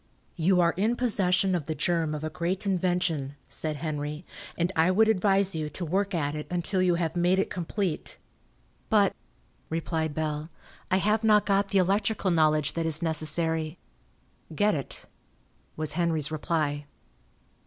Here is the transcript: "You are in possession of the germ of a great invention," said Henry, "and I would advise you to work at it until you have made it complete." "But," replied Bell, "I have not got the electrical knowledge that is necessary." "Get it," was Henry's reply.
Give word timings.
"You 0.35 0.59
are 0.61 0.73
in 0.77 0.95
possession 0.95 1.53
of 1.53 1.67
the 1.67 1.75
germ 1.75 2.15
of 2.15 2.23
a 2.23 2.31
great 2.31 2.65
invention," 2.65 3.35
said 3.47 3.75
Henry, 3.75 4.25
"and 4.57 4.71
I 4.75 4.89
would 4.89 5.07
advise 5.07 5.53
you 5.53 5.69
to 5.69 5.85
work 5.85 6.15
at 6.15 6.33
it 6.33 6.47
until 6.49 6.81
you 6.81 6.95
have 6.95 7.15
made 7.15 7.37
it 7.37 7.51
complete." 7.51 8.17
"But," 8.89 9.15
replied 9.69 10.15
Bell, 10.15 10.49
"I 10.89 10.97
have 10.97 11.23
not 11.23 11.45
got 11.45 11.67
the 11.69 11.77
electrical 11.77 12.31
knowledge 12.31 12.73
that 12.73 12.87
is 12.87 13.03
necessary." 13.03 13.77
"Get 14.55 14.73
it," 14.73 15.05
was 15.75 15.93
Henry's 15.93 16.31
reply. 16.31 16.85